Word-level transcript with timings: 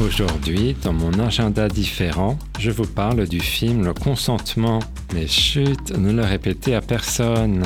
Aujourd'hui, 0.00 0.76
dans 0.84 0.92
mon 0.92 1.12
agenda 1.18 1.68
différent, 1.68 2.38
je 2.60 2.70
vous 2.70 2.86
parle 2.86 3.26
du 3.26 3.40
film 3.40 3.84
Le 3.84 3.92
consentement. 3.92 4.78
Mais 5.12 5.26
chut, 5.26 5.90
ne 5.90 6.12
le 6.12 6.22
répétez 6.22 6.76
à 6.76 6.80
personne. 6.80 7.64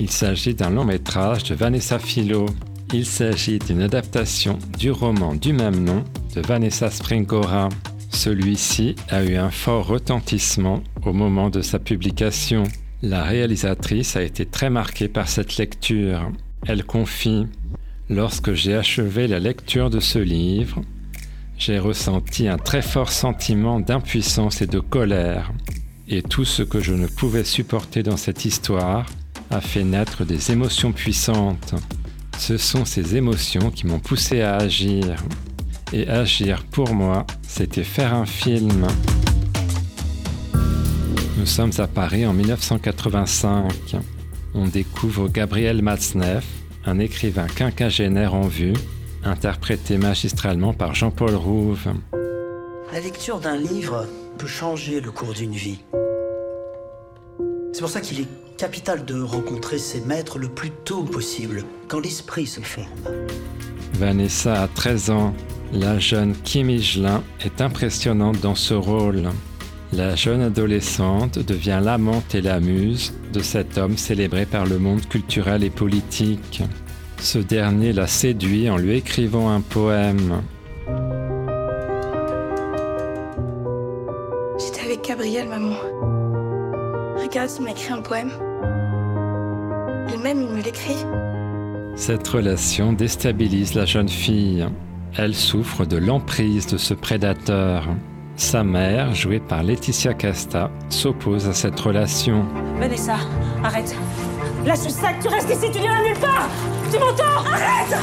Il 0.00 0.10
s'agit 0.10 0.54
d'un 0.54 0.70
long 0.70 0.84
métrage 0.84 1.44
de 1.44 1.54
Vanessa 1.54 2.00
Philo. 2.00 2.46
Il 2.92 3.06
s'agit 3.06 3.60
d'une 3.60 3.82
adaptation 3.82 4.58
du 4.78 4.90
roman 4.90 5.36
du 5.36 5.52
même 5.52 5.84
nom 5.84 6.04
de 6.34 6.40
Vanessa 6.40 6.90
Springora. 6.90 7.68
Celui-ci 8.10 8.96
a 9.08 9.22
eu 9.22 9.36
un 9.36 9.50
fort 9.50 9.86
retentissement 9.86 10.82
au 11.06 11.12
moment 11.12 11.50
de 11.50 11.60
sa 11.60 11.78
publication. 11.78 12.64
La 13.00 13.22
réalisatrice 13.22 14.16
a 14.16 14.22
été 14.22 14.44
très 14.44 14.70
marquée 14.70 15.08
par 15.08 15.28
cette 15.28 15.56
lecture. 15.56 16.32
Elle 16.66 16.84
confie 16.84 17.46
Lorsque 18.08 18.54
j'ai 18.54 18.74
achevé 18.74 19.28
la 19.28 19.38
lecture 19.38 19.88
de 19.88 20.00
ce 20.00 20.18
livre, 20.18 20.82
j'ai 21.60 21.78
ressenti 21.78 22.48
un 22.48 22.56
très 22.56 22.80
fort 22.80 23.12
sentiment 23.12 23.80
d'impuissance 23.80 24.62
et 24.62 24.66
de 24.66 24.80
colère, 24.80 25.52
et 26.08 26.22
tout 26.22 26.46
ce 26.46 26.62
que 26.62 26.80
je 26.80 26.94
ne 26.94 27.06
pouvais 27.06 27.44
supporter 27.44 28.02
dans 28.02 28.16
cette 28.16 28.46
histoire 28.46 29.04
a 29.50 29.60
fait 29.60 29.84
naître 29.84 30.24
des 30.24 30.50
émotions 30.50 30.92
puissantes. 30.92 31.74
Ce 32.38 32.56
sont 32.56 32.86
ces 32.86 33.14
émotions 33.14 33.70
qui 33.70 33.86
m'ont 33.86 33.98
poussé 33.98 34.40
à 34.40 34.56
agir. 34.56 35.22
Et 35.92 36.08
agir 36.08 36.64
pour 36.64 36.94
moi, 36.94 37.26
c'était 37.46 37.84
faire 37.84 38.14
un 38.14 38.26
film. 38.26 38.86
Nous 41.36 41.46
sommes 41.46 41.72
à 41.76 41.86
Paris 41.86 42.24
en 42.24 42.32
1985. 42.32 43.96
On 44.54 44.66
découvre 44.66 45.28
Gabriel 45.28 45.82
Matzneff, 45.82 46.46
un 46.86 46.98
écrivain 46.98 47.48
quinquagénaire 47.48 48.34
en 48.34 48.48
vue, 48.48 48.74
interprété 49.24 49.98
magistralement 49.98 50.72
par 50.72 50.94
Jean-Paul 50.94 51.34
Rouve. 51.34 51.92
La 52.92 53.00
lecture 53.00 53.38
d'un 53.40 53.56
livre 53.56 54.06
peut 54.38 54.46
changer 54.46 55.00
le 55.00 55.10
cours 55.10 55.32
d'une 55.32 55.52
vie. 55.52 55.80
C'est 57.72 57.80
pour 57.80 57.90
ça 57.90 58.00
qu'il 58.00 58.20
est 58.20 58.28
capital 58.56 59.04
de 59.04 59.20
rencontrer 59.20 59.78
ses 59.78 60.00
maîtres 60.00 60.38
le 60.38 60.48
plus 60.48 60.70
tôt 60.70 61.04
possible, 61.04 61.64
quand 61.88 62.00
l'esprit 62.00 62.46
se 62.46 62.60
forme. 62.60 62.88
Vanessa 63.94 64.62
a 64.62 64.68
13 64.68 65.10
ans. 65.10 65.34
La 65.72 65.98
jeune 65.98 66.34
Kim 66.34 66.68
Higelin 66.68 67.22
est 67.44 67.60
impressionnante 67.60 68.40
dans 68.40 68.56
ce 68.56 68.74
rôle. 68.74 69.22
La 69.92 70.16
jeune 70.16 70.42
adolescente 70.42 71.38
devient 71.38 71.80
l'amante 71.82 72.34
et 72.34 72.40
la 72.40 72.60
muse 72.60 73.12
de 73.32 73.40
cet 73.40 73.78
homme 73.78 73.96
célébré 73.96 74.46
par 74.46 74.66
le 74.66 74.78
monde 74.78 75.06
culturel 75.08 75.62
et 75.64 75.70
politique. 75.70 76.62
Ce 77.20 77.38
dernier 77.38 77.92
la 77.92 78.06
séduit 78.06 78.70
en 78.70 78.78
lui 78.78 78.96
écrivant 78.96 79.50
un 79.50 79.60
poème. 79.60 80.42
J'étais 84.58 84.86
avec 84.86 85.06
Gabriel, 85.06 85.48
maman. 85.48 85.76
Regarde, 87.22 87.50
il 87.58 87.64
m'a 87.64 87.70
écrit 87.72 87.92
un 87.92 88.00
poème. 88.00 88.30
Elle-même, 90.10 90.40
il 90.40 90.56
me 90.56 90.62
l'écrit. 90.62 91.04
Cette 91.94 92.26
relation 92.26 92.94
déstabilise 92.94 93.74
la 93.74 93.84
jeune 93.84 94.08
fille. 94.08 94.66
Elle 95.16 95.34
souffre 95.34 95.84
de 95.84 95.98
l'emprise 95.98 96.66
de 96.68 96.78
ce 96.78 96.94
prédateur. 96.94 97.86
Sa 98.36 98.64
mère, 98.64 99.14
jouée 99.14 99.40
par 99.40 99.62
Laetitia 99.62 100.14
Casta, 100.14 100.70
s'oppose 100.88 101.46
à 101.46 101.52
cette 101.52 101.78
relation. 101.78 102.46
Vanessa, 102.78 103.16
arrête. 103.62 103.94
Lâche 104.64 104.78
ce 104.78 104.90
sac, 104.90 105.16
tu 105.20 105.28
restes 105.28 105.50
ici, 105.50 105.70
tu 105.70 105.80
n'iras 105.80 106.02
nulle 106.02 106.18
part 106.18 106.48
Tu 106.90 106.98
m'entends 106.98 107.44
Arrête 107.46 107.96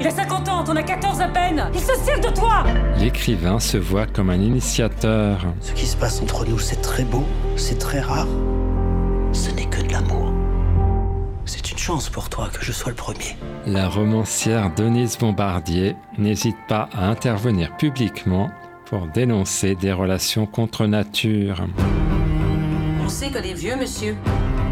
Il 0.00 0.06
a 0.06 0.10
50 0.10 0.48
ans, 0.48 0.64
t'en 0.64 0.74
as 0.74 0.82
14 0.82 1.20
à 1.20 1.28
peine 1.28 1.70
Il 1.72 1.80
se 1.80 1.94
sert 1.94 2.18
de 2.20 2.28
toi 2.28 2.64
L'écrivain 2.98 3.60
se 3.60 3.76
voit 3.76 4.06
comme 4.06 4.30
un 4.30 4.40
initiateur. 4.40 5.46
Ce 5.60 5.72
qui 5.72 5.86
se 5.86 5.96
passe 5.96 6.20
entre 6.20 6.44
nous, 6.44 6.58
c'est 6.58 6.82
très 6.82 7.04
beau, 7.04 7.24
c'est 7.56 7.78
très 7.78 8.00
rare. 8.00 8.26
Ce 9.32 9.50
n'est 9.50 9.66
que 9.66 9.82
de 9.82 9.92
l'amour. 9.92 10.32
C'est 11.44 11.70
une 11.70 11.78
chance 11.78 12.08
pour 12.08 12.28
toi 12.28 12.48
que 12.52 12.64
je 12.64 12.72
sois 12.72 12.90
le 12.90 12.96
premier. 12.96 13.36
La 13.64 13.88
romancière 13.88 14.72
Denise 14.74 15.16
Bombardier 15.16 15.94
n'hésite 16.18 16.58
pas 16.66 16.88
à 16.92 17.06
intervenir 17.08 17.76
publiquement 17.76 18.50
pour 18.86 19.06
dénoncer 19.06 19.76
des 19.76 19.92
relations 19.92 20.46
contre 20.46 20.86
nature. 20.86 21.64
On 23.08 23.10
sait 23.10 23.30
que 23.30 23.38
les 23.38 23.54
vieux 23.54 23.74
monsieur 23.74 24.14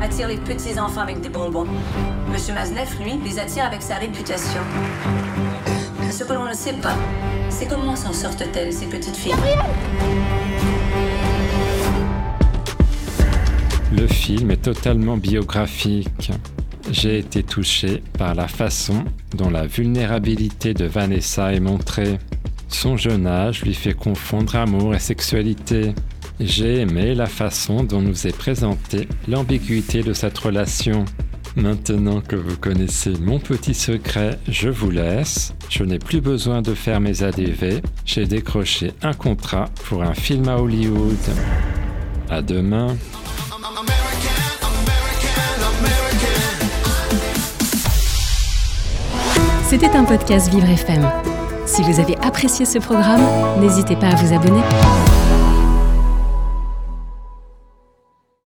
attirent 0.00 0.28
les 0.28 0.36
petits 0.36 0.78
enfants 0.78 1.00
avec 1.00 1.20
des 1.20 1.28
bonbons. 1.28 1.66
Monsieur 2.30 2.54
Mazneff, 2.54 2.96
lui, 3.00 3.14
les 3.24 3.40
attire 3.40 3.64
avec 3.64 3.82
sa 3.82 3.96
réputation. 3.96 4.60
Ce 6.12 6.22
que 6.22 6.32
l'on 6.32 6.48
ne 6.48 6.54
sait 6.54 6.74
pas, 6.74 6.94
c'est 7.48 7.66
comment 7.66 7.96
s'en 7.96 8.12
sortent-elles, 8.12 8.72
ces 8.72 8.86
petites 8.86 9.16
filles. 9.16 9.34
Le 13.98 14.06
film 14.06 14.52
est 14.52 14.62
totalement 14.62 15.16
biographique. 15.16 16.30
J'ai 16.88 17.18
été 17.18 17.42
touché 17.42 18.00
par 18.16 18.36
la 18.36 18.46
façon 18.46 19.06
dont 19.34 19.50
la 19.50 19.66
vulnérabilité 19.66 20.72
de 20.72 20.84
Vanessa 20.84 21.52
est 21.52 21.58
montrée. 21.58 22.20
Son 22.68 22.96
jeune 22.96 23.26
âge 23.26 23.62
lui 23.62 23.74
fait 23.74 23.94
confondre 23.94 24.54
amour 24.54 24.94
et 24.94 25.00
sexualité. 25.00 25.94
J'ai 26.40 26.80
aimé 26.80 27.14
la 27.14 27.26
façon 27.26 27.84
dont 27.84 28.00
nous 28.00 28.26
est 28.26 28.36
présentée 28.36 29.06
l'ambiguïté 29.28 30.02
de 30.02 30.14
cette 30.14 30.38
relation. 30.38 31.04
Maintenant 31.54 32.22
que 32.22 32.34
vous 32.34 32.56
connaissez 32.56 33.12
mon 33.20 33.38
petit 33.38 33.74
secret, 33.74 34.38
je 34.48 34.70
vous 34.70 34.90
laisse. 34.90 35.52
Je 35.68 35.84
n'ai 35.84 35.98
plus 35.98 36.22
besoin 36.22 36.62
de 36.62 36.72
faire 36.72 36.98
mes 36.98 37.22
ADV. 37.22 37.82
J'ai 38.06 38.24
décroché 38.24 38.92
un 39.02 39.12
contrat 39.12 39.66
pour 39.86 40.02
un 40.02 40.14
film 40.14 40.48
à 40.48 40.56
Hollywood. 40.56 41.18
À 42.30 42.40
demain. 42.40 42.96
C'était 49.68 49.90
un 49.90 50.04
podcast 50.04 50.50
Vivre 50.50 50.70
FM. 50.70 51.06
Si 51.66 51.82
vous 51.82 52.00
avez 52.00 52.16
apprécié 52.22 52.64
ce 52.64 52.78
programme, 52.78 53.22
n'hésitez 53.60 53.94
pas 53.94 54.08
à 54.08 54.14
vous 54.14 54.34
abonner. 54.34 54.62